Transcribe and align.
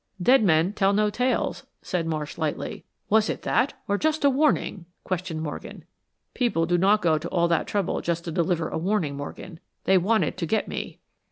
"'Dead 0.19 0.43
men 0.43 0.73
tell 0.73 0.93
no 0.93 1.11
tales'," 1.11 1.63
said 1.83 2.07
Marsh, 2.07 2.35
lightly. 2.35 2.83
"Was 3.07 3.29
it 3.29 3.43
that, 3.43 3.75
or 3.87 3.99
just 3.99 4.25
a 4.25 4.31
warning?" 4.31 4.87
questioned 5.03 5.43
Morgan. 5.43 5.85
"People 6.33 6.65
do 6.65 6.79
not 6.79 7.03
go 7.03 7.19
to 7.19 7.29
all 7.29 7.47
that 7.49 7.67
trouble 7.67 8.01
just 8.01 8.25
to 8.25 8.31
deliver 8.31 8.67
a 8.67 8.79
warning, 8.79 9.15
Morgan. 9.15 9.59
They 9.83 9.99
wanted 9.99 10.37
to 10.37 10.47
get 10.47 10.67
me." 10.67 10.97